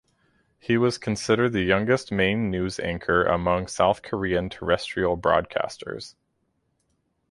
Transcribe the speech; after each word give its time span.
He 0.59 0.79
was 0.79 0.97
considered 0.97 1.53
the 1.53 1.61
youngest 1.61 2.11
main 2.11 2.49
news 2.49 2.79
anchor 2.79 3.23
among 3.23 3.67
South 3.67 4.01
Korean 4.01 4.49
terrestrial 4.49 5.15
broadcasters. 5.15 6.15